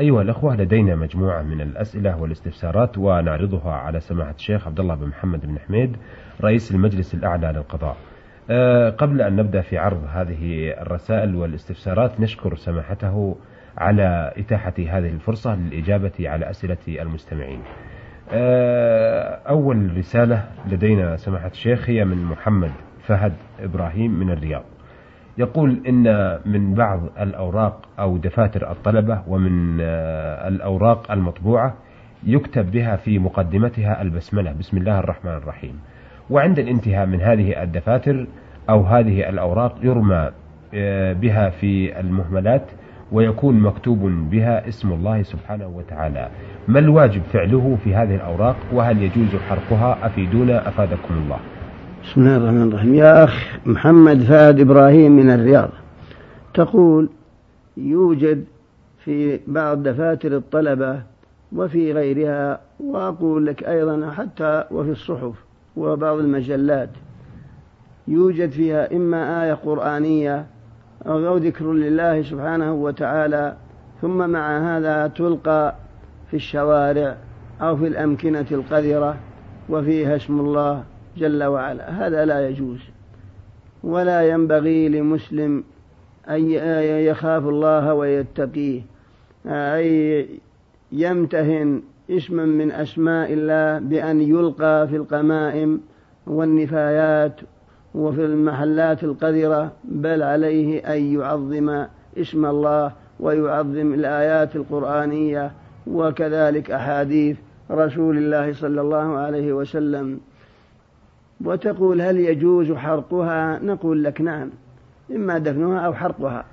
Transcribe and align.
أيها 0.00 0.22
الأخوة 0.22 0.56
لدينا 0.56 0.96
مجموعة 0.96 1.42
من 1.42 1.60
الأسئلة 1.60 2.20
والاستفسارات 2.20 2.98
ونعرضها 2.98 3.72
على 3.72 4.00
سماحة 4.00 4.34
الشيخ 4.34 4.66
عبد 4.66 4.80
الله 4.80 4.94
بن 4.94 5.06
محمد 5.06 5.46
بن 5.46 5.58
حميد 5.58 5.96
رئيس 6.44 6.74
المجلس 6.74 7.14
الأعلى 7.14 7.52
للقضاء. 7.52 7.96
أه 8.50 8.90
قبل 8.90 9.22
أن 9.22 9.36
نبدأ 9.36 9.60
في 9.60 9.78
عرض 9.78 10.04
هذه 10.08 10.70
الرسائل 10.82 11.34
والاستفسارات 11.34 12.20
نشكر 12.20 12.56
سماحته 12.56 13.36
على 13.78 14.32
إتاحة 14.36 14.74
هذه 14.78 15.08
الفرصة 15.08 15.54
للإجابة 15.54 16.12
على 16.20 16.50
أسئلة 16.50 17.02
المستمعين. 17.02 17.60
أه 18.32 19.40
أول 19.48 19.96
رسالة 19.96 20.44
لدينا 20.66 21.16
سماحة 21.16 21.48
الشيخ 21.48 21.90
هي 21.90 22.04
من 22.04 22.24
محمد 22.24 22.72
فهد 23.06 23.32
إبراهيم 23.60 24.10
من 24.10 24.30
الرياض. 24.30 24.64
يقول 25.38 25.80
إن 25.88 26.38
من 26.46 26.74
بعض 26.74 27.00
الأوراق 27.20 27.88
أو 27.98 28.16
دفاتر 28.16 28.70
الطلبة 28.70 29.22
ومن 29.28 29.80
الأوراق 30.50 31.12
المطبوعة 31.12 31.74
يكتب 32.26 32.70
بها 32.70 32.96
في 32.96 33.18
مقدمتها 33.18 34.02
البسملة 34.02 34.52
بسم 34.52 34.76
الله 34.76 34.98
الرحمن 34.98 35.32
الرحيم. 35.32 35.80
وعند 36.30 36.58
الانتهاء 36.58 37.06
من 37.06 37.20
هذه 37.20 37.62
الدفاتر 37.62 38.26
أو 38.70 38.82
هذه 38.82 39.28
الأوراق 39.28 39.78
يرمى 39.82 40.30
بها 41.14 41.50
في 41.50 42.00
المهملات 42.00 42.62
ويكون 43.12 43.60
مكتوب 43.60 43.98
بها 44.30 44.68
اسم 44.68 44.92
الله 44.92 45.22
سبحانه 45.22 45.66
وتعالى. 45.66 46.28
ما 46.68 46.78
الواجب 46.78 47.22
فعله 47.22 47.78
في 47.84 47.94
هذه 47.94 48.14
الأوراق؟ 48.14 48.56
وهل 48.72 49.02
يجوز 49.02 49.36
حرقها؟ 49.48 50.06
أفيدونا 50.06 50.68
أفادكم 50.68 51.14
الله. 51.14 51.38
بسم 52.04 52.20
الله 52.20 52.36
الرحمن 52.36 52.68
الرحيم. 52.68 52.94
يا 52.94 53.24
أخ 53.24 53.58
محمد 53.66 54.22
فهد 54.22 54.60
إبراهيم 54.60 55.12
من 55.12 55.30
الرياض. 55.30 55.70
تقول 56.54 57.08
يوجد 57.76 58.44
في 59.04 59.40
بعض 59.46 59.82
دفاتر 59.82 60.36
الطلبة 60.36 61.02
وفي 61.52 61.92
غيرها 61.92 62.60
وأقول 62.80 63.46
لك 63.46 63.62
أيضا 63.64 64.10
حتى 64.10 64.64
وفي 64.70 64.90
الصحف 64.90 65.32
وبعض 65.76 66.18
المجلات 66.18 66.90
يوجد 68.08 68.50
فيها 68.50 68.96
إما 68.96 69.44
آية 69.44 69.54
قرآنية 69.54 70.46
أو 71.06 71.36
ذكر 71.36 71.72
لله 71.72 72.22
سبحانه 72.22 72.72
وتعالى 72.72 73.56
ثم 74.02 74.30
مع 74.30 74.76
هذا 74.76 75.06
تلقى 75.06 75.74
في 76.30 76.36
الشوارع 76.36 77.16
أو 77.60 77.76
في 77.76 77.86
الأمكنة 77.86 78.46
القذرة 78.52 79.16
وفيها 79.68 80.16
اسم 80.16 80.40
الله 80.40 80.84
جل 81.16 81.44
وعلا. 81.44 82.06
هذا 82.06 82.24
لا 82.24 82.48
يجوز. 82.48 82.80
ولا 83.82 84.22
ينبغي 84.22 84.88
لمسلم 84.88 85.64
أن 86.28 86.50
يخاف 87.06 87.48
الله 87.48 87.94
ويتقيه. 87.94 88.82
أي 89.46 90.28
يمتهن 90.92 91.82
اسما 92.10 92.44
من 92.44 92.72
أسماء 92.72 93.32
الله 93.32 93.78
بأن 93.78 94.20
يلقى 94.20 94.88
في 94.88 94.96
القمائم 94.96 95.80
والنفايات 96.26 97.40
وفي 97.94 98.24
المحلات 98.24 99.04
القذرة 99.04 99.72
بل 99.84 100.22
عليه 100.22 100.78
أن 100.78 101.14
يعظم 101.14 101.86
اسم 102.18 102.46
الله 102.46 102.92
ويعظم 103.20 103.94
الآيات 103.94 104.56
القرآنية 104.56 105.52
وكذلك 105.86 106.70
أحاديث 106.70 107.36
رسول 107.70 108.18
الله 108.18 108.52
صلى 108.52 108.80
الله 108.80 109.16
عليه 109.18 109.52
وسلم. 109.52 110.20
وتقول 111.44 112.00
هل 112.00 112.16
يجوز 112.16 112.72
حرقها؟ 112.72 113.58
نقول 113.62 114.04
لك 114.04 114.20
نعم 114.20 114.50
إما 115.10 115.38
دفنها 115.38 115.80
أو 115.80 115.94
حرقها. 115.94 116.44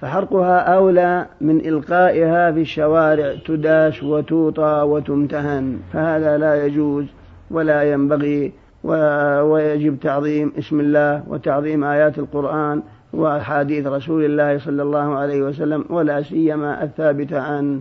فحرقها 0.00 0.58
أولى 0.58 1.26
من 1.40 1.60
إلقائها 1.60 2.52
في 2.52 2.60
الشوارع 2.60 3.34
تداس 3.46 4.02
وتوطى 4.02 4.82
وتمتهن. 4.86 5.78
فهذا 5.92 6.38
لا 6.38 6.66
يجوز 6.66 7.06
ولا 7.50 7.82
ينبغي 7.82 8.52
ويجب 8.84 10.00
تعظيم 10.00 10.52
اسم 10.58 10.80
الله 10.80 11.24
وتعظيم 11.28 11.84
آيات 11.84 12.18
القرآن 12.18 12.82
وأحاديث 13.12 13.86
رسول 13.86 14.24
الله 14.24 14.58
صلى 14.58 14.82
الله 14.82 15.14
عليه 15.18 15.42
وسلم 15.42 15.84
ولا 15.90 16.22
سيما 16.22 16.82
الثابتة 16.84 17.40
عنه. 17.40 17.80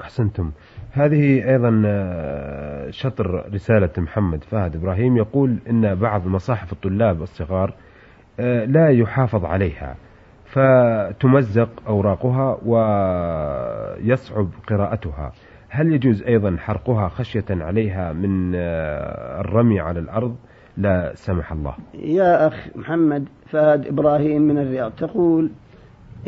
أحسنتم. 0.00 0.50
هذه 0.94 1.50
أيضا 1.50 1.70
شطر 2.90 3.44
رسالة 3.54 3.90
محمد 3.98 4.44
فهد 4.44 4.76
إبراهيم 4.76 5.16
يقول 5.16 5.56
إن 5.70 5.94
بعض 5.94 6.26
مصاحف 6.26 6.72
الطلاب 6.72 7.22
الصغار 7.22 7.74
لا 8.66 8.88
يحافظ 8.88 9.44
عليها 9.44 9.96
فتمزق 10.44 11.68
أوراقها 11.88 12.58
ويصعب 12.66 14.48
قراءتها. 14.68 15.32
هل 15.68 15.92
يجوز 15.92 16.22
أيضا 16.22 16.56
حرقها 16.58 17.08
خشية 17.08 17.44
عليها 17.50 18.12
من 18.12 18.54
الرمي 19.40 19.80
على 19.80 20.00
الأرض؟ 20.00 20.36
لا 20.76 21.14
سمح 21.14 21.52
الله. 21.52 21.74
يا 21.94 22.46
أخ 22.46 22.68
محمد 22.76 23.28
فهد 23.46 23.86
إبراهيم 23.86 24.42
من 24.42 24.58
الرياض 24.58 24.92
تقول 24.92 25.50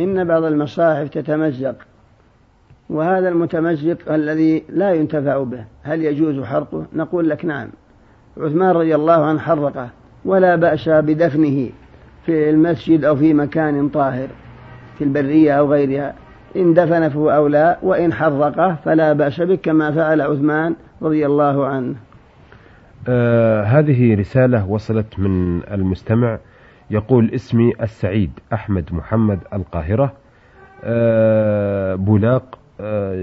إن 0.01 0.25
بعض 0.25 0.45
المصاحف 0.45 1.09
تتمزق 1.09 1.77
وهذا 2.95 3.29
المتمزق 3.29 4.13
الذي 4.13 4.63
لا 4.69 4.93
ينتفع 4.93 5.43
به 5.43 5.65
هل 5.83 6.03
يجوز 6.05 6.45
حرقه؟ 6.45 6.87
نقول 6.93 7.31
لك 7.31 7.45
نعم. 7.45 7.69
عثمان 8.37 8.71
رضي 8.71 8.95
الله 8.95 9.25
عنه 9.25 9.39
حرقه 9.39 9.89
ولا 10.25 10.57
بأس 10.57 10.89
بدفنه 10.89 11.69
في 12.27 12.51
المسجد 12.51 13.05
أو 13.05 13.17
في 13.17 13.35
مكان 13.35 13.89
طاهر 13.89 14.29
في 14.99 15.05
البرية 15.05 15.53
أو 15.53 15.73
غيرها. 15.73 16.15
إن 16.57 16.75
دفن 16.75 17.09
فهو 17.09 17.31
أولى 17.31 17.77
وإن 17.83 18.13
حرقه 18.13 18.77
فلا 18.85 19.13
بأس 19.13 19.41
به 19.41 19.55
كما 19.55 19.91
فعل 19.91 20.21
عثمان 20.21 20.75
رضي 21.03 21.27
الله 21.27 21.67
عنه. 21.67 21.95
آه 23.09 23.63
هذه 23.63 24.15
رسالة 24.21 24.71
وصلت 24.71 25.19
من 25.19 25.63
المستمع 25.73 26.39
يقول 26.91 27.31
اسمي 27.35 27.73
السعيد 27.83 28.31
أحمد 28.53 28.85
محمد 28.93 29.39
القاهرة 29.53 30.13
آه 30.85 31.95
بولاق 31.95 32.59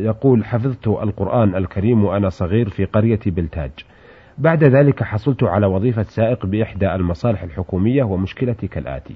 يقول 0.06 0.46
حفظت 0.46 0.88
القرآن 0.88 1.56
الكريم 1.56 2.06
وأنا 2.06 2.30
صغير 2.30 2.70
في 2.70 2.86
قرية 2.86 3.20
بلتاج. 3.26 3.72
بعد 4.38 4.64
ذلك 4.64 5.04
حصلت 5.04 5.44
على 5.44 5.66
وظيفة 5.66 6.04
سائق 6.04 6.46
بإحدى 6.46 6.96
المصالح 6.96 7.44
الحكومية 7.44 8.04
ومشكلتي 8.04 8.68
كالآتي. 8.68 9.16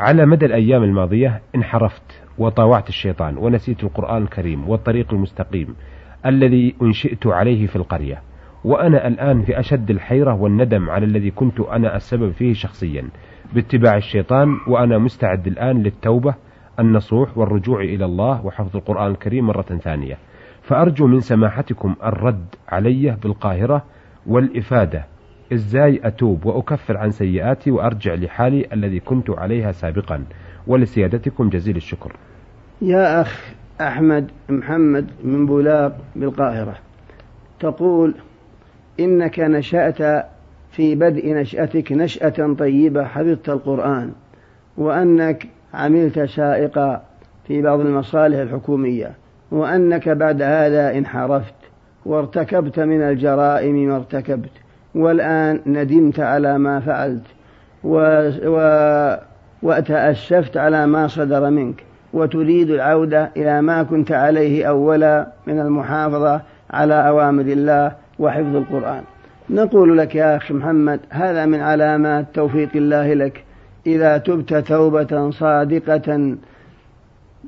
على 0.00 0.26
مدى 0.26 0.46
الأيام 0.46 0.82
الماضية 0.82 1.40
انحرفت 1.54 2.22
وطاوعت 2.38 2.88
الشيطان 2.88 3.38
ونسيت 3.38 3.84
القرآن 3.84 4.22
الكريم 4.22 4.68
والطريق 4.68 5.14
المستقيم 5.14 5.76
الذي 6.26 6.74
أنشئت 6.82 7.26
عليه 7.26 7.66
في 7.66 7.76
القرية. 7.76 8.22
وأنا 8.64 9.08
الآن 9.08 9.42
في 9.42 9.60
أشد 9.60 9.90
الحيرة 9.90 10.34
والندم 10.34 10.90
على 10.90 11.04
الذي 11.06 11.30
كنت 11.30 11.60
أنا 11.60 11.96
السبب 11.96 12.30
فيه 12.30 12.52
شخصيا. 12.52 13.08
باتباع 13.54 13.96
الشيطان 13.96 14.48
وأنا 14.68 14.98
مستعد 14.98 15.46
الآن 15.46 15.82
للتوبة 15.82 16.34
النصوح 16.80 17.38
والرجوع 17.38 17.80
إلى 17.80 18.04
الله 18.04 18.46
وحفظ 18.46 18.76
القرآن 18.76 19.10
الكريم 19.10 19.46
مرة 19.46 19.62
ثانية. 19.62 20.18
فأرجو 20.62 21.06
من 21.06 21.20
سماحتكم 21.20 21.94
الرد 22.04 22.44
علي 22.68 23.16
بالقاهرة 23.22 23.84
والإفادة. 24.26 25.04
إزاي 25.52 26.00
أتوب 26.04 26.46
وأكفر 26.46 26.96
عن 26.96 27.10
سيئاتي 27.10 27.70
وأرجع 27.70 28.14
لحالي 28.14 28.66
الذي 28.72 29.00
كنت 29.00 29.30
عليها 29.30 29.72
سابقا. 29.72 30.24
ولسيادتكم 30.66 31.48
جزيل 31.48 31.76
الشكر. 31.76 32.16
يا 32.82 33.20
أخ 33.20 33.52
أحمد 33.80 34.30
محمد 34.48 35.06
من 35.24 35.46
بولاق 35.46 35.98
بالقاهرة 36.16 36.76
تقول 37.60 38.14
إنك 39.00 39.40
نشأت 39.40 40.26
في 40.70 40.94
بدء 40.94 41.34
نشأتك 41.34 41.92
نشأة 41.92 42.54
طيبة 42.58 43.04
حفظت 43.04 43.48
القرآن 43.48 44.12
وأنك 44.76 45.46
عملت 45.74 46.20
سائقا 46.20 47.02
في 47.46 47.62
بعض 47.62 47.80
المصالح 47.80 48.38
الحكومية 48.38 49.12
وأنك 49.50 50.08
بعد 50.08 50.42
هذا 50.42 50.98
انحرفت 50.98 51.54
وارتكبت 52.06 52.80
من 52.80 53.02
الجرائم 53.02 53.88
ما 53.88 53.96
ارتكبت 53.96 54.50
والآن 54.94 55.60
ندمت 55.66 56.20
على 56.20 56.58
ما 56.58 56.80
فعلت 56.80 57.24
و... 57.84 58.30
و... 58.44 59.16
وتأسفت 59.62 60.56
على 60.56 60.86
ما 60.86 61.08
صدر 61.08 61.50
منك 61.50 61.84
وتريد 62.12 62.70
العودة 62.70 63.30
إلى 63.36 63.62
ما 63.62 63.82
كنت 63.82 64.12
عليه 64.12 64.64
أولا 64.64 65.26
من 65.46 65.60
المحافظة 65.60 66.40
على 66.70 67.08
أوامر 67.08 67.42
الله 67.42 67.92
وحفظ 68.18 68.56
القرآن. 68.56 69.02
نقول 69.50 69.98
لك 69.98 70.14
يا 70.14 70.36
أخي 70.36 70.54
محمد 70.54 71.00
هذا 71.10 71.46
من 71.46 71.60
علامات 71.60 72.26
توفيق 72.34 72.68
الله 72.74 73.14
لك. 73.14 73.44
إذا 73.86 74.18
تبت 74.18 74.54
توبة 74.54 75.30
صادقة 75.30 76.36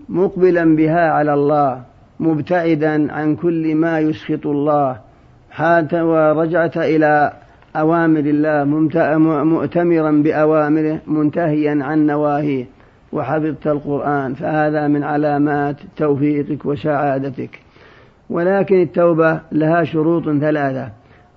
مقبلا 0.08 0.76
بها 0.76 1.10
على 1.10 1.34
الله 1.34 1.82
مبتعدا 2.20 3.12
عن 3.12 3.36
كل 3.36 3.74
ما 3.74 4.00
يسخط 4.00 4.46
الله. 4.46 4.96
حتى 5.50 6.00
ورجعت 6.00 6.76
إلى 6.76 7.32
أوامر 7.76 8.20
الله 8.20 8.64
مؤتمرا 9.44 10.10
بأوامره 10.10 11.00
منتهيا 11.06 11.84
عن 11.84 12.06
نواهيه. 12.06 12.64
وحفظت 13.12 13.66
القرآن 13.66 14.34
فهذا 14.34 14.88
من 14.88 15.02
علامات 15.04 15.76
توفيقك 15.96 16.66
وسعادتك. 16.66 17.60
ولكن 18.30 18.82
التوبة 18.82 19.40
لها 19.52 19.84
شروط 19.84 20.24
ثلاثة. 20.24 20.88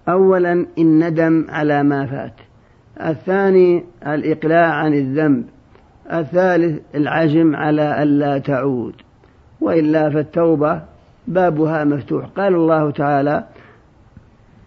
أولا 0.09 0.65
الندم 0.77 1.45
على 1.49 1.83
ما 1.83 2.05
فات. 2.05 2.33
الثاني 3.01 3.83
الإقلاع 4.07 4.73
عن 4.73 4.93
الذنب 4.93 5.43
الثالث 6.13 6.81
العزم 6.95 7.55
على 7.55 8.03
ألا 8.03 8.37
تعود 8.37 8.93
وإلا 9.61 10.09
فالتوبة 10.09 10.81
بابها 11.27 11.83
مفتوح. 11.83 12.25
قال 12.25 12.55
الله 12.55 12.91
تعالى 12.91 13.43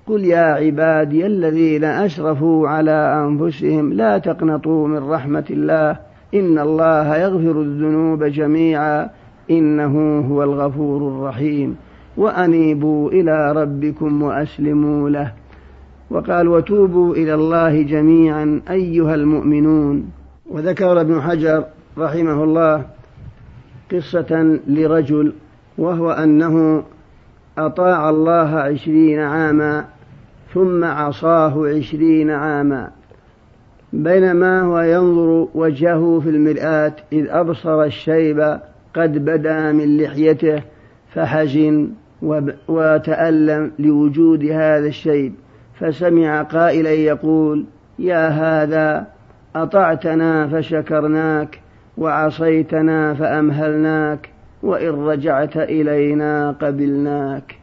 قل 0.07 0.25
يا 0.25 0.55
عبادي 0.55 1.27
الذين 1.27 1.85
أشرفوا 1.85 2.69
على 2.69 3.27
أنفسهم 3.27 3.93
لا 3.93 4.19
تقنطوا 4.19 4.89
من 4.89 5.11
رحمة 5.11 5.45
الله 5.51 5.97
إن 6.35 6.59
الله 6.59 7.17
يغفر 7.17 7.61
الذنوب 7.61 8.25
جميعا 8.25 9.11
إنه 9.51 10.21
هو 10.31 10.43
الغفور 10.43 11.09
الرحيم 11.09 11.77
وأنيبوا 12.17 13.11
إلى 13.11 13.53
ربكم 13.53 14.23
وأسلموا 14.23 15.11
له. 15.11 15.33
وقال 16.11 16.49
وتوبوا 16.49 17.15
إلى 17.15 17.35
الله 17.35 17.83
جميعا 17.83 18.61
أيها 18.71 19.15
المؤمنون. 19.15 20.11
وذكر 20.51 21.01
ابن 21.01 21.21
حجر 21.23 21.65
رحمه 21.99 22.45
الله 22.45 22.85
قصة 23.93 24.59
لرجل 24.67 25.33
وهو 25.79 26.11
أنه 26.11 26.83
أطاع 27.59 28.11
الله 28.11 28.59
عشرين 28.59 29.21
عاما 29.21 29.85
ثم 30.55 30.85
عصاه 30.85 31.69
عشرين 31.69 32.31
عاما 32.31 32.91
بينما 33.93 34.61
هو 34.61 34.81
ينظر 34.81 35.49
وجهه 35.55 36.21
في 36.21 36.31
المرآة 36.31 36.93
إذ 37.13 37.27
أبصر 37.29 37.83
الشيب 37.83 38.59
قد 38.95 39.25
بدا 39.25 39.73
من 39.73 39.97
لحيته 39.97 40.63
فحزن 41.15 41.89
وتألم 42.69 43.73
لوجود 43.79 44.45
هذا 44.45 44.87
الشيب. 44.87 45.33
فسمع 45.81 46.43
قائلا 46.43 46.91
يقول 46.91 47.67
يا 47.99 48.29
هذا 48.29 49.07
أطعتنا 49.57 50.49
فشكرناك 50.49 51.61
وعصيتنا 51.99 53.15
فأمهلناك 53.15 54.31
وإن 54.63 54.89
رجعت 54.89 55.57
إلينا 55.57 56.51
قبلناك. 56.51 57.55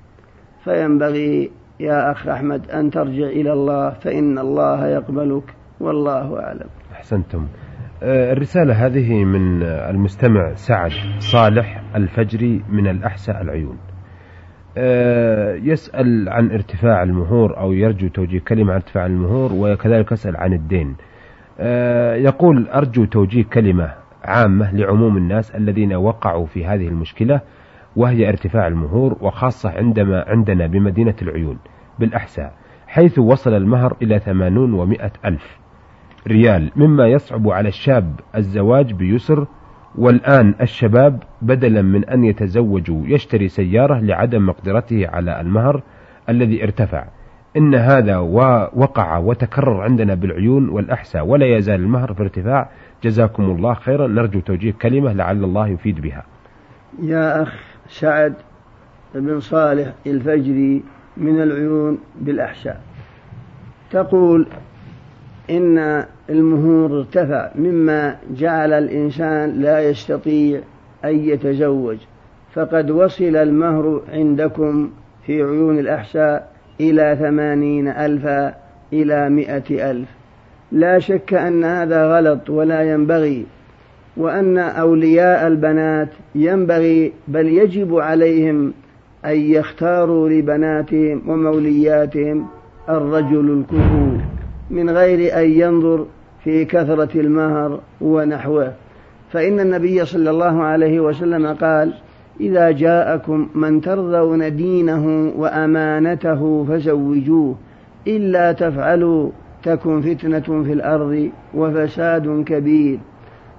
فينبغي 0.63 1.51
يا 1.79 2.11
أخ 2.11 2.27
أحمد 2.27 2.69
أن 2.69 2.89
ترجع 2.89 3.25
إلى 3.25 3.53
الله 3.53 3.89
فإن 3.89 4.39
الله 4.39 4.87
يقبلك 4.87 5.55
والله 5.79 6.39
أعلم. 6.39 6.69
أحسنتم. 6.91 7.47
آه، 8.03 8.33
الرسالة 8.33 8.85
هذه 8.85 9.23
من 9.23 9.63
المستمع 9.63 10.53
سعد 10.53 10.91
صالح 11.19 11.83
الفجري 11.95 12.63
من 12.69 12.87
الأحساء 12.87 13.41
العيون. 13.41 13.77
يسأل 15.63 16.29
عن 16.29 16.51
ارتفاع 16.51 17.03
المهور 17.03 17.57
أو 17.57 17.73
يرجو 17.73 18.07
توجيه 18.07 18.39
كلمة 18.39 18.73
عن 18.73 18.75
ارتفاع 18.75 19.05
المهور 19.05 19.51
وكذلك 19.53 20.11
يسأل 20.11 20.37
عن 20.37 20.53
الدين. 20.53 20.95
آه، 21.59 22.15
يقول 22.15 22.67
أرجو 22.67 23.05
توجيه 23.05 23.43
كلمة 23.43 23.93
عامة 24.23 24.75
لعموم 24.75 25.17
الناس 25.17 25.55
الذين 25.55 25.93
وقعوا 25.93 26.45
في 26.45 26.65
هذه 26.65 26.87
المشكلة 26.87 27.41
وهي 27.95 28.29
ارتفاع 28.29 28.67
المهور 28.67 29.17
وخاصة 29.21 29.69
عندما 29.69 30.25
عندنا 30.27 30.67
بمدينة 30.67 31.15
العيون 31.21 31.57
بالأحساء 31.99 32.53
حيث 32.87 33.19
وصل 33.19 33.53
المهر 33.53 33.97
إلى 34.01 34.19
ثمانون 34.19 34.73
ومائة 34.73 35.11
ألف 35.25 35.57
ريال 36.27 36.71
مما 36.75 37.07
يصعب 37.07 37.49
على 37.49 37.69
الشاب 37.69 38.19
الزواج 38.35 38.93
بيسر 38.93 39.47
والآن 39.97 40.55
الشباب 40.61 41.23
بدلا 41.41 41.81
من 41.81 42.05
أن 42.05 42.23
يتزوجوا 42.23 43.01
يشتري 43.07 43.47
سيارة 43.47 43.99
لعدم 43.99 44.45
مقدرته 44.45 45.07
على 45.07 45.41
المهر 45.41 45.81
الذي 46.29 46.63
ارتفع. 46.63 47.05
إن 47.57 47.75
هذا 47.75 48.17
وقع 48.73 49.17
وتكرر 49.17 49.81
عندنا 49.81 50.13
بالعيون 50.13 50.69
والأحساء 50.69 51.25
ولا 51.25 51.57
يزال 51.57 51.79
المهر 51.79 52.13
في 52.13 52.23
ارتفاع. 52.23 52.69
جزاكم 53.03 53.43
الله 53.43 53.73
خيرا. 53.73 54.07
نرجو 54.07 54.39
توجيه 54.39 54.71
كلمة 54.71 55.13
لعل 55.13 55.43
الله 55.43 55.67
يفيد 55.67 56.01
بها. 56.01 56.23
يا 57.01 57.43
أخ 57.43 57.53
سعد 57.87 58.33
بن 59.15 59.39
صالح 59.39 59.93
الفجري 60.07 60.83
من 61.17 61.41
العيون 61.41 61.97
بالأحساء. 62.21 62.81
تقول 63.91 64.47
إن 65.49 66.05
المهور 66.29 66.99
ارتفع 66.99 67.49
مما 67.55 68.15
جعل 68.37 68.73
الإنسان 68.73 69.61
لا 69.61 69.89
يستطيع 69.89 70.61
أن 71.05 71.19
يتزوج. 71.19 71.97
فقد 72.53 72.91
وصل 72.91 73.35
المهر 73.35 74.01
عندكم 74.09 74.89
في 75.25 75.33
عيون 75.43 75.79
الأحساء 75.79 76.51
إلى 76.81 77.17
ثمانين 77.19 77.87
ألفا 77.87 78.55
إلى 78.93 79.29
مئة 79.29 79.91
ألف. 79.91 80.09
لا 80.71 80.99
شك 80.99 81.33
أن 81.33 81.63
هذا 81.63 82.17
غلط 82.17 82.49
ولا 82.49 82.93
ينبغي 82.93 83.45
وأن 84.17 84.57
أولياء 84.57 85.47
البنات 85.47 86.09
ينبغي 86.35 87.13
بل 87.27 87.47
يجب 87.47 87.95
عليهم 87.95 88.73
أن 89.25 89.37
يختاروا 89.37 90.29
لبناتهم 90.29 91.21
ومولياتهم 91.27 92.47
الرجل 92.89 93.51
الكفور. 93.59 94.14
من 94.69 94.89
غير 94.89 95.39
أن 95.39 95.51
ينظر 95.51 96.05
في 96.43 96.65
كثرة 96.65 97.19
المهر 97.19 97.79
ونحوه. 98.01 98.73
فإن 99.31 99.59
النبي 99.59 100.05
صلى 100.05 100.29
الله 100.29 100.63
عليه 100.63 100.99
وسلم 100.99 101.47
قال 101.47 101.93
إذا 102.39 102.71
جاءكم 102.71 103.49
من 103.55 103.81
ترضون 103.81 104.55
دينه 104.55 105.33
وأمانته 105.37 106.65
فزوجوه 106.69 107.55
إلا 108.07 108.51
تفعلوا 108.51 109.29
تكن 109.63 110.01
فتنة 110.01 110.63
في 110.63 110.73
الأرض 110.73 111.29
وفساد 111.53 112.43
كبير. 112.47 112.99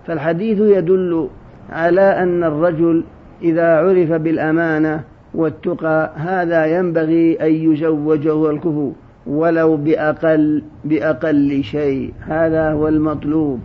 فالحديث 0.07 0.61
يدل 0.61 1.29
على 1.71 2.01
أن 2.01 2.45
الرجل 2.45 3.05
إذا 3.43 3.77
عرف 3.77 4.13
بالأمانة 4.13 5.05
والتقى 5.35 6.11
هذا 6.17 6.67
ينبغي 6.79 7.37
أن 7.41 7.53
يزوجه 7.53 8.51
الكفو. 8.51 8.93
ولو 9.27 9.77
بأقل 9.77 10.63
بأقل 10.85 11.63
شيء. 11.65 12.13
هذا 12.21 12.73
هو 12.73 12.89
المطلوب. 12.89 13.61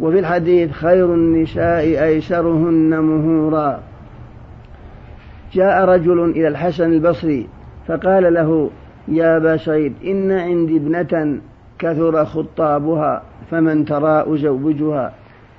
وفي 0.00 0.18
الحديث 0.18 0.72
خير 0.72 1.14
النساء 1.14 2.04
أيسرهن 2.04 2.98
مهورا. 2.98 3.80
جاء 5.52 5.84
رجل 5.84 6.30
إلى 6.30 6.48
الحسن 6.48 6.92
البصري 6.92 7.46
فقال 7.88 8.34
له 8.34 8.70
يا 9.08 9.36
أبا 9.36 9.56
سعيد 9.56 9.92
إن 10.04 10.32
عندي 10.32 10.76
ابنة 10.76 11.40
كثر 11.78 12.24
خطابها 12.24 13.22
فمن 13.50 13.84
ترى 13.84 14.34
أزوجها. 14.34 15.12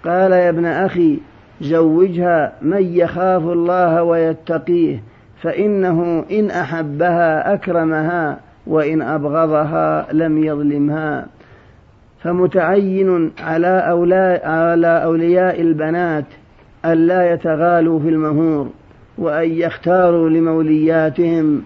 قال 0.05 0.31
يا 0.31 0.49
ابن 0.49 0.65
أخي 0.65 1.19
زوجها 1.61 2.53
من 2.61 2.81
يخاف 2.81 3.43
الله 3.43 4.03
ويتقيه 4.03 5.03
فإنه 5.41 6.25
إن 6.31 6.51
أحبها 6.51 7.53
أكرمها. 7.53 8.39
وإن 8.67 9.01
أبغضها 9.01 10.07
لم 10.13 10.43
يظلمها. 10.43 11.25
فمتعين 12.23 13.31
على 13.39 14.39
على 14.43 15.03
أولياء 15.03 15.61
البنات 15.61 16.25
ألا 16.85 17.33
يتغالوا 17.33 17.99
في 17.99 18.09
المهور 18.09 18.69
وأن 19.17 19.49
يختاروا 19.51 20.29
لمولياتهم 20.29 21.61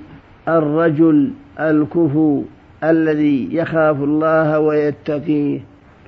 الرجل 0.47 1.31
الكفو 1.59 2.43
الذي 2.83 3.55
يخاف 3.55 4.03
الله 4.03 4.59
ويتقيه. 4.59 5.59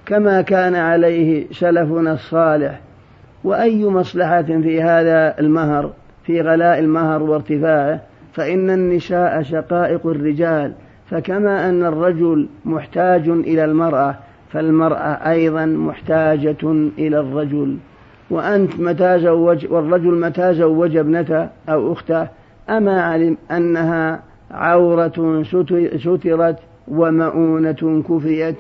كما 0.06 0.42
كان 0.42 0.76
عليه 0.76 1.48
سلفنا 1.52 2.14
الصالح. 2.14 2.80
وأي 3.44 3.86
مصلحة 3.86 4.42
في 4.42 4.82
هذا 4.82 5.40
المهر 5.40 5.92
في 6.24 6.42
غلاء 6.42 6.80
المهر 6.80 7.24
وارتفاعه؟ 7.24 8.02
فإن 8.38 8.70
النساء 8.70 9.42
شقائق 9.42 10.08
الرجال 10.08 10.74
فكما 11.10 11.70
أن 11.70 11.84
الرجل 11.84 12.48
محتاج 12.66 13.30
إلى 13.30 13.66
المرأة 13.66 14.16
فالمرأة 14.50 15.30
أيضا 15.32 15.66
محتاجة 15.66 16.72
إلى 16.98 17.20
الرجل. 17.20 17.78
وأنت 18.30 18.80
متى 18.80 19.20
زوج 19.20 19.68
والرجل 19.72 20.20
متى 20.20 20.54
زوج 20.54 20.98
ابنته 20.98 21.50
أو 21.70 21.94
أخته 21.94 22.28
أما 22.70 23.02
علم 23.02 23.38
أنها 23.52 24.24
عورة 24.52 25.44
سترت 25.98 26.60
ومؤونة 26.88 28.04
كفيت 28.10 28.56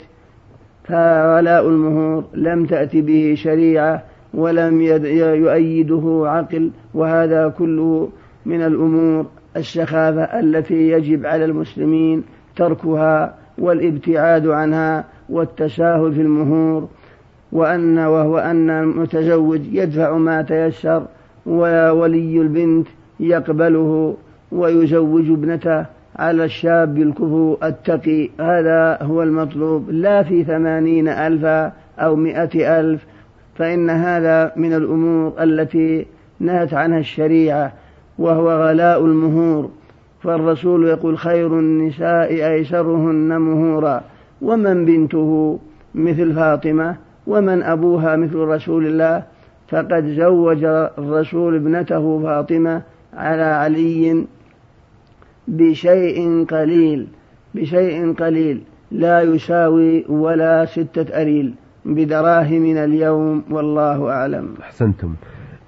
فولاء 0.83 1.67
المهور 1.67 2.23
لم 2.33 2.65
تأت 2.65 2.95
به 2.95 3.33
شريعة 3.37 4.03
ولم 4.33 4.81
يؤيده 4.81 6.23
عقل 6.25 6.71
وهذا 6.93 7.53
كله 7.57 8.09
من 8.45 8.61
الأمور 8.61 9.25
السخافة 9.57 10.39
التي 10.39 10.89
يجب 10.89 11.25
على 11.25 11.45
المسلمين 11.45 12.23
تركها 12.55 13.35
والابتعاد 13.57 14.47
عنها 14.47 15.03
والتساهل 15.29 16.13
في 16.13 16.21
المهور 16.21 16.87
وأن 17.51 17.97
وهو 17.97 18.37
أن 18.37 18.69
المتزوج 18.69 19.61
يدفع 19.71 20.17
ما 20.17 20.41
تيسر 20.41 21.05
وولي 21.45 22.41
البنت 22.41 22.87
يقبله 23.19 24.17
ويزوج 24.51 25.31
ابنته 25.31 25.85
على 26.15 26.43
الشاب 26.45 26.97
الكفو 26.97 27.57
التقي. 27.63 28.29
هذا 28.39 28.97
هو 29.01 29.23
المطلوب. 29.23 29.89
لا 29.89 30.23
في 30.23 30.43
ثمانين 30.43 31.07
ألفا 31.07 31.71
أو 31.99 32.15
مئة 32.15 32.79
ألف 32.79 33.05
فإن 33.55 33.89
هذا 33.89 34.51
من 34.55 34.73
الأمور 34.73 35.33
التي 35.43 36.05
نهت 36.39 36.73
عنها 36.73 36.99
الشريعة. 36.99 37.73
وهو 38.19 38.67
غلاء 38.67 39.05
المهور 39.05 39.69
فالرسول 40.21 40.87
يقول 40.87 41.17
خير 41.17 41.59
النساء 41.59 42.51
أيسرهن 42.51 43.37
مهورا. 43.37 44.01
ومن 44.41 44.85
بنته 44.85 45.59
مثل 45.95 46.33
فاطمة 46.35 46.97
ومن 47.27 47.63
أبوها 47.63 48.15
مثل 48.15 48.35
رسول 48.35 48.85
الله 48.85 49.23
فقد 49.67 50.05
زوج 50.05 50.63
الرسول 50.97 51.55
ابنته 51.55 52.19
فاطمة 52.23 52.83
على 53.13 53.43
علي 53.43 54.25
بشيء 55.47 56.45
قليل 56.45 57.07
بشيء 57.55 58.13
قليل 58.13 58.63
لا 58.91 59.21
يساوي 59.21 60.05
ولا 60.09 60.65
ستة 60.65 61.21
أريل 61.21 61.53
بدراهمنا 61.85 62.83
اليوم 62.83 63.43
والله 63.51 64.09
أعلم. 64.09 64.53
أحسنتم. 64.61 65.15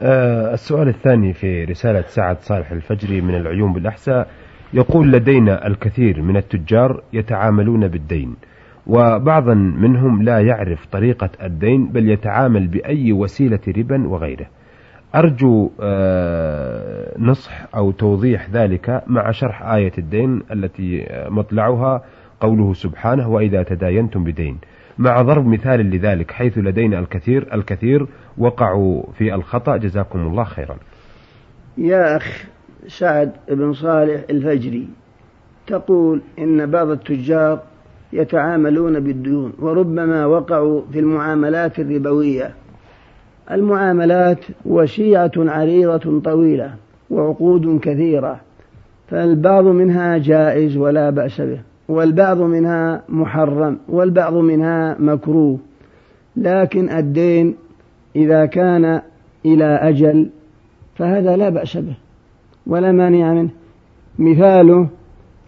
السؤال 0.01 0.87
الثاني 0.87 1.33
في 1.33 1.63
رسالة 1.63 2.01
سعد 2.01 2.37
صالح 2.39 2.71
الفجري 2.71 3.21
من 3.21 3.35
العيون 3.35 3.73
بالأحساء. 3.73 4.27
يقول 4.73 5.11
لدينا 5.11 5.67
الكثير 5.67 6.21
من 6.21 6.37
التجار 6.37 7.01
يتعاملون 7.13 7.87
بالدين 7.87 8.35
وبعضا 8.87 9.53
منهم 9.53 10.23
لا 10.23 10.39
يعرف 10.39 10.85
طريقة 10.85 11.29
الدين 11.43 11.87
بل 11.87 12.09
يتعامل 12.09 12.67
بأي 12.67 13.13
وسيلة 13.13 13.59
ربا 13.77 14.07
وغيره. 14.07 14.45
أرجو 15.15 15.71
آه، 15.81 17.19
نصح 17.19 17.75
أو 17.75 17.91
توضيح 17.91 18.49
ذلك 18.49 19.03
مع 19.07 19.31
شرح 19.31 19.63
آية 19.63 19.91
الدين 19.97 20.41
التي 20.51 21.07
مطلعها 21.29 22.03
قوله 22.39 22.73
سبحانه 22.73 23.29
وإذا 23.29 23.63
تداينتم 23.63 24.23
بدين. 24.23 24.57
مع 24.97 25.21
ضرب 25.21 25.47
مثال 25.47 25.79
لذلك 25.79 26.31
حيث 26.31 26.57
لدينا 26.57 26.99
الكثير 26.99 27.47
الكثير 27.53 28.07
وقعوا 28.39 29.03
في 29.17 29.35
الخطأ 29.35 29.77
جزاكم 29.77 30.19
الله 30.19 30.43
خيرا. 30.43 30.77
يا 31.77 32.17
أخ 32.17 32.45
سعد 32.87 33.31
بن 33.49 33.73
صالح 33.73 34.21
الفجري 34.29 34.87
تقول 35.67 36.21
إن 36.39 36.71
بعض 36.71 36.89
التجار 36.89 37.59
يتعاملون 38.13 38.99
بالديون 38.99 39.53
وربما 39.59 40.25
وقعوا 40.25 40.81
في 40.91 40.99
المعاملات 40.99 41.79
الربوية. 41.79 42.53
المعاملات 43.51 44.45
وشيعة 44.65 45.31
عريضة 45.37 46.19
طويلة 46.19 46.75
وعقود 47.09 47.79
كثيرة 47.79 48.39
فالبعض 49.07 49.63
منها 49.63 50.17
جائز 50.17 50.77
ولا 50.77 51.09
بأس 51.09 51.41
به 51.41 51.61
والبعض 51.87 52.41
منها 52.41 53.03
محرم 53.09 53.77
والبعض 53.89 54.33
منها 54.33 54.95
مكروه. 54.99 55.59
لكن 56.35 56.89
الدين 56.89 57.55
إذا 58.19 58.45
كان 58.45 59.01
إلى 59.45 59.65
أجل 59.65 60.29
فهذا 60.95 61.37
لا 61.37 61.49
بأس 61.49 61.77
به 61.77 61.95
ولا 62.67 62.91
مانع 62.91 63.33
منه. 63.33 63.49
مثاله 64.19 64.89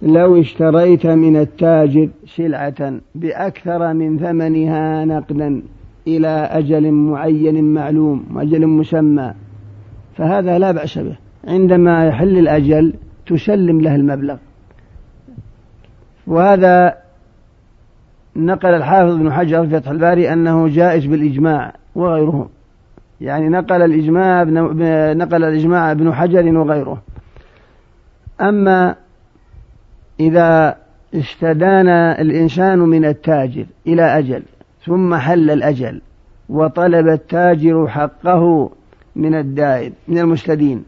لو 0.01 0.39
اشتريت 0.39 1.05
من 1.07 1.37
التاجر 1.37 2.09
سلعة 2.25 2.99
بأكثر 3.15 3.93
من 3.93 4.19
ثمنها 4.19 5.05
نقدا 5.05 5.61
إلى 6.07 6.27
أجل 6.27 6.91
معين 6.91 7.73
معلوم 7.73 8.25
أجل 8.35 8.67
مسمى 8.67 9.33
فهذا 10.17 10.59
لا 10.59 10.71
بأس 10.71 10.97
به. 10.97 11.17
عندما 11.47 12.05
يحل 12.05 12.37
الأجل 12.37 12.93
تسلم 13.27 13.81
له 13.81 13.95
المبلغ. 13.95 14.37
وهذا 16.27 16.97
نقل 18.35 18.69
الحافظ 18.69 19.13
ابن 19.13 19.31
حجر 19.31 19.67
في 19.67 19.79
فتح 19.79 19.91
الباري 19.91 20.33
أنه 20.33 20.67
جائز 20.67 21.05
بالإجماع 21.05 21.73
وغيره. 21.95 22.49
يعني 23.21 23.49
نقل 23.49 23.81
الإجماع 23.81 24.43
نقل 25.13 25.43
الإجماع 25.43 25.91
ابن 25.91 26.13
حجر 26.13 26.57
وغيره. 26.57 27.01
أما 28.41 28.95
إذا 30.19 30.77
استدان 31.15 31.87
الإنسان 31.89 32.79
من 32.79 33.05
التاجر 33.05 33.65
إلى 33.87 34.17
أجل 34.17 34.43
ثم 34.85 35.15
حل 35.15 35.51
الأجل 35.51 36.01
وطلب 36.49 37.07
التاجر 37.07 37.87
حقه 37.87 38.71
من 39.15 39.35
الدائن 39.35 39.93
من 40.07 40.17
المستدين 40.17 40.83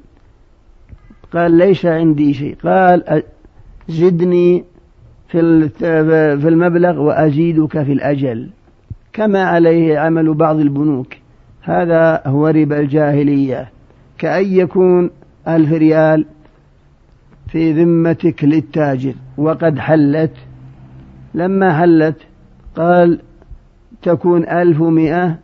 قال 1.33 1.51
ليس 1.51 1.85
عندي 1.85 2.33
شيء. 2.33 2.55
قال 2.63 3.23
زدني 3.87 4.63
في 5.27 5.69
في 6.39 6.47
المبلغ 6.47 7.01
وأزيدك 7.01 7.83
في 7.83 7.93
الأجل. 7.93 8.49
كما 9.13 9.43
عليه 9.43 9.99
عمل 9.99 10.33
بعض 10.33 10.59
البنوك. 10.59 11.22
هذا 11.63 12.22
هو 12.25 12.48
ربا 12.48 12.79
الجاهلية. 12.79 13.70
كأن 14.17 14.46
يكون 14.46 15.10
ألف 15.48 15.72
ريال 15.74 16.25
في 17.48 17.72
ذمتك 17.84 18.43
للتاجر. 18.43 19.13
وقد 19.38 19.79
حلت. 19.79 20.32
لما 21.34 21.79
حلت 21.79 22.17
قال 22.75 23.20
تكون 24.01 24.50
ألف 24.50 24.82
مئة 24.82 25.38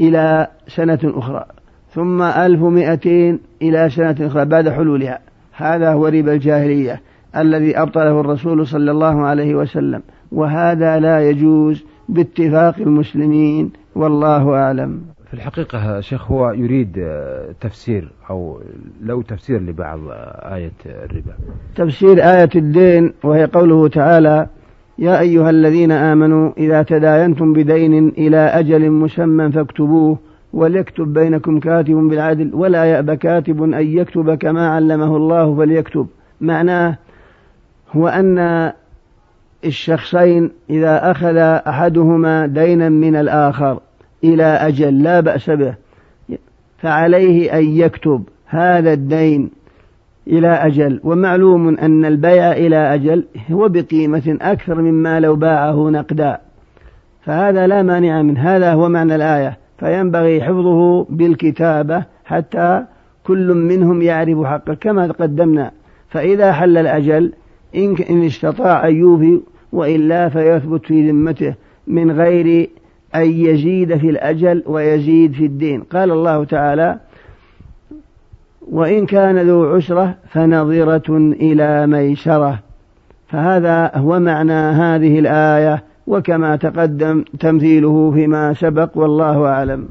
إلى 0.00 0.46
سنة 0.68 0.98
أخرى. 1.04 1.44
ثم 1.90 2.22
ألف 2.22 2.62
مئتين 2.62 3.40
إلى 3.62 3.90
سنة 3.90 4.16
أخرى 4.20 4.44
بعد 4.44 4.68
حلولها. 4.68 5.18
هذا 5.56 5.92
هو 5.92 6.06
ربا 6.06 6.32
الجاهلية 6.32 7.00
الذي 7.36 7.78
أبطله 7.78 8.20
الرسول 8.20 8.66
صلى 8.66 8.90
الله 8.90 9.26
عليه 9.26 9.54
وسلم. 9.54 10.02
وهذا 10.32 10.98
لا 10.98 11.30
يجوز 11.30 11.84
باتفاق 12.08 12.78
المسلمين. 12.78 13.72
والله 13.94 14.54
أعلم. 14.54 15.13
في 15.34 15.40
الحقيقة 15.40 16.00
شيخ 16.00 16.32
هو 16.32 16.50
يريد 16.50 16.98
آه، 16.98 17.54
تفسير 17.60 18.12
أو 18.30 18.60
لو 19.02 19.22
تفسير 19.22 19.60
لبعض 19.60 19.98
آه، 20.08 20.54
آية 20.54 20.72
الربا. 20.86 21.34
تفسير 21.76 22.18
آية 22.18 22.48
الدين 22.56 23.12
وهي 23.24 23.44
قوله 23.44 23.88
تعالى 23.88 24.46
يا 24.98 25.20
أيها 25.20 25.50
الذين 25.50 25.92
آمنوا 25.92 26.52
إذا 26.58 26.82
تداينتم 26.82 27.52
بدين 27.52 28.08
إلى 28.08 28.36
أجل 28.36 28.90
مسمى 28.90 29.52
فاكتبوه 29.52 30.18
وليكتب 30.52 31.12
بينكم 31.12 31.60
كاتب 31.60 31.94
بالعدل 31.94 32.50
ولا 32.54 32.84
يأب 32.84 33.14
كاتب 33.14 33.62
أن 33.62 33.74
يكتب 33.74 34.34
كما 34.34 34.68
علمه 34.68 35.16
الله 35.16 35.56
فليكتب. 35.56 36.06
معناه 36.40 36.98
هو 37.92 38.08
أن 38.08 38.72
الشخصين 39.64 40.50
إذا 40.70 41.10
أخذ 41.10 41.36
أحدهما 41.36 42.46
دينا 42.46 42.88
من 42.88 43.16
الآخر 43.16 43.80
إلى 44.24 44.44
أجل 44.44 45.02
لا 45.02 45.20
بأس 45.20 45.50
به. 45.50 45.74
فعليه 46.78 47.58
أن 47.58 47.64
يكتب 47.64 48.22
هذا 48.46 48.92
الدين 48.92 49.50
إلى 50.26 50.48
أجل. 50.48 51.00
ومعلوم 51.04 51.68
أن 51.68 52.04
البيع 52.04 52.52
إلى 52.52 52.94
أجل 52.94 53.24
هو 53.50 53.68
بقيمة 53.68 54.38
أكثر 54.40 54.82
مما 54.82 55.20
لو 55.20 55.36
باعه 55.36 55.90
نقدا. 55.90 56.38
فهذا 57.22 57.66
لا 57.66 57.82
مانع 57.82 58.22
من 58.22 58.38
هذا 58.38 58.72
هو 58.72 58.88
معنى 58.88 59.14
الآية. 59.14 59.58
فينبغي 59.78 60.42
حفظه 60.42 61.04
بالكتابة 61.04 62.04
حتى 62.24 62.84
كل 63.24 63.54
منهم 63.54 64.02
يعرف 64.02 64.46
حقه. 64.46 64.74
كما 64.74 65.06
قدمنا 65.06 65.70
فإذا 66.08 66.52
حل 66.52 66.78
الأجل 66.78 67.32
إن 68.10 68.24
استطاع 68.24 68.88
أن 68.88 68.96
يوفي 68.96 69.40
وإلا 69.72 70.28
فيثبت 70.28 70.86
في 70.86 71.10
ذمته 71.10 71.54
من 71.86 72.10
غير 72.10 72.70
أن 73.14 73.30
يزيد 73.30 73.96
في 73.96 74.10
الأجل 74.10 74.62
ويزيد 74.66 75.32
في 75.32 75.44
الدين. 75.44 75.80
قال 75.80 76.10
الله 76.10 76.44
تعالى 76.44 76.98
وإن 78.70 79.06
كان 79.06 79.38
ذو 79.38 79.74
عسرة 79.74 80.14
فنظرة 80.28 81.16
إلى 81.18 81.86
ميسرة. 81.86 82.58
فهذا 83.28 83.90
هو 83.94 84.20
معنى 84.20 84.52
هذه 84.52 85.18
الآية 85.18 85.82
وكما 86.06 86.56
تقدم 86.56 87.24
تمثيله 87.40 88.10
فيما 88.10 88.52
سبق 88.52 88.98
والله 88.98 89.46
أعلم. 89.46 89.88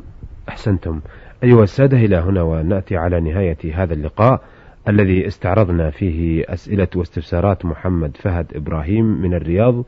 أحسنتم. 0.50 1.00
أيها 1.44 1.64
السادة 1.64 1.98
إلى 1.98 2.18
هنا 2.18 2.42
ونأتي 2.42 2.98
على 2.98 3.22
نهاية 3.22 3.58
هذا 3.74 3.94
اللقاء 3.94 4.42
الذي 4.88 5.28
استعرضنا 5.28 5.90
فيه 5.90 6.44
أسئلة 6.50 6.88
واستفسارات 6.96 7.66
محمد 7.66 8.18
فهد 8.18 8.46
إبراهيم 8.56 9.06
من 9.22 9.34
الرياض. 9.34 9.84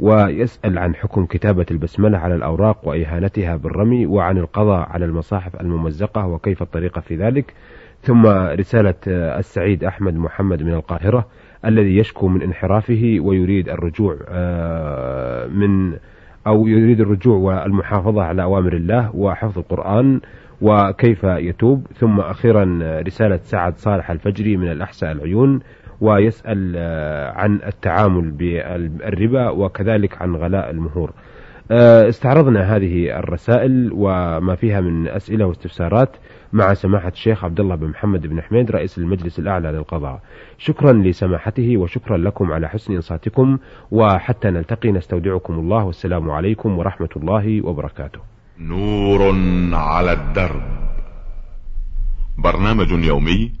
ويسأل 0.00 0.78
عن 0.78 0.94
حكم 0.94 1.26
كتابة 1.26 1.66
البسملة 1.70 2.18
على 2.18 2.34
الأوراق 2.34 2.88
وإهانتها 2.88 3.56
بالرمي 3.56 4.06
وعن 4.06 4.38
القضاء 4.38 4.88
على 4.88 5.04
المصاحف 5.04 5.60
الممزقة 5.60 6.26
وكيف 6.26 6.62
الطريقة 6.62 7.00
في 7.00 7.16
ذلك. 7.16 7.54
ثم 8.02 8.26
رسالة 8.26 8.94
السعيد 9.06 9.84
أحمد 9.84 10.14
محمد 10.14 10.62
من 10.62 10.72
القاهرة 10.72 11.26
الذي 11.64 11.96
يشكو 11.96 12.28
من 12.28 12.42
انحرافه 12.42 13.16
ويريد 13.20 13.68
الرجوع 13.68 14.16
آه، 14.28 15.46
من 15.46 15.96
أو 16.46 16.66
يريد 16.66 17.00
الرجوع 17.00 17.36
والمحافظة 17.36 18.22
على 18.22 18.42
أوامر 18.42 18.72
الله 18.72 19.16
وحفظ 19.16 19.58
القرآن 19.58 20.20
وكيف 20.60 21.24
يتوب. 21.24 21.86
ثم 21.94 22.20
أخيرا 22.20 22.78
رسالة 23.06 23.40
سعد 23.42 23.76
صالح 23.76 24.10
الفجري 24.10 24.56
من 24.56 24.70
الأحساء 24.70 25.12
العيون 25.12 25.60
ويسأل 26.00 26.74
آه، 26.76 27.32
عن 27.32 27.60
التعامل 27.66 28.30
بالربا 28.30 29.50
وكذلك 29.50 30.22
عن 30.22 30.36
غلاء 30.36 30.70
المهور. 30.70 31.12
آه، 31.72 32.08
استعرضنا 32.08 32.76
هذه 32.76 33.18
الرسائل 33.18 33.90
وما 33.92 34.54
فيها 34.54 34.80
من 34.80 35.08
أسئلة 35.08 35.46
واستفسارات 35.46 36.16
مع 36.52 36.74
سماحة 36.74 37.08
الشيخ 37.08 37.44
عبد 37.44 37.60
الله 37.60 37.74
بن 37.74 37.86
محمد 37.86 38.26
بن 38.26 38.42
حميد 38.42 38.70
رئيس 38.70 38.98
المجلس 38.98 39.38
الأعلى 39.38 39.72
للقضاء. 39.72 40.20
شكرا 40.58 40.92
لسماحته 40.92 41.76
وشكرا 41.76 42.16
لكم 42.16 42.52
على 42.52 42.68
حسن 42.68 42.94
إنصاتكم 42.94 43.58
وحتى 43.90 44.50
نلتقي 44.50 44.92
نستودعكم 44.92 45.54
الله 45.54 45.84
والسلام 45.84 46.30
عليكم 46.30 46.78
ورحمة 46.78 47.08
الله 47.16 47.66
وبركاته. 47.66 48.20
نور 48.60 49.34
على 49.72 50.12
الدرب. 50.12 50.62
برنامج 52.38 52.90
يومي 53.04 53.59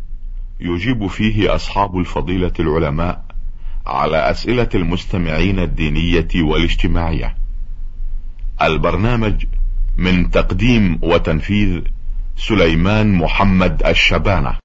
يجيب 0.60 1.06
فيه 1.06 1.54
أصحاب 1.54 1.98
الفضيلة 1.98 2.52
العلماء 2.60 3.24
على 3.86 4.30
أسئلة 4.30 4.68
المستمعين 4.74 5.58
الدينية 5.58 6.28
والاجتماعية. 6.34 7.36
البرنامج 8.62 9.44
من 9.96 10.30
تقديم 10.30 10.98
وتنفيذ 11.02 11.80
سليمان 12.36 13.14
محمد 13.14 13.82
الشبانة. 13.86 14.58